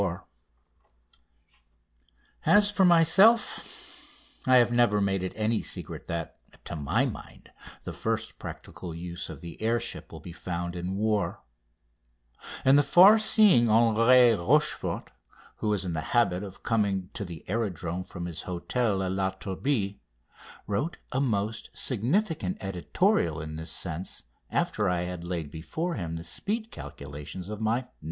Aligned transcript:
[Illustration: 0.01 0.29
IN 1.13 1.13
THE 1.13 1.13
BAY 1.13 2.37
OF 2.39 2.47
MONACO] 2.47 2.57
As 2.65 2.71
for 2.71 2.85
myself, 2.85 4.39
I 4.47 4.55
have 4.55 4.71
never 4.71 4.99
made 4.99 5.21
it 5.21 5.31
any 5.35 5.61
secret 5.61 6.07
that, 6.07 6.39
to 6.65 6.75
my 6.75 7.05
mind, 7.05 7.51
the 7.83 7.93
first 7.93 8.39
practical 8.39 8.95
use 8.95 9.29
of 9.29 9.41
the 9.41 9.61
air 9.61 9.79
ship 9.79 10.11
will 10.11 10.19
be 10.19 10.33
found 10.33 10.75
in 10.75 10.95
war, 10.97 11.43
and 12.65 12.79
the 12.79 12.81
far 12.81 13.19
seeing 13.19 13.69
Henri 13.69 14.31
Rochefort, 14.33 15.11
who 15.57 15.69
was 15.69 15.85
in 15.85 15.93
the 15.93 16.01
habit 16.01 16.41
of 16.41 16.63
coming 16.63 17.11
to 17.13 17.23
the 17.23 17.45
aerodrome 17.47 18.03
from 18.03 18.25
his 18.25 18.41
hotel 18.41 19.03
at 19.03 19.11
La 19.11 19.29
Turbie, 19.29 19.99
wrote 20.65 20.97
a 21.11 21.21
most 21.21 21.69
significant 21.75 22.57
editorial 22.59 23.39
in 23.39 23.55
this 23.55 23.71
sense 23.71 24.23
after 24.49 24.89
I 24.89 25.01
had 25.01 25.23
laid 25.23 25.51
before 25.51 25.93
him 25.93 26.15
the 26.15 26.23
speed 26.23 26.71
calculations 26.71 27.49
of 27.49 27.61
my 27.61 27.81
"No. 27.81 27.87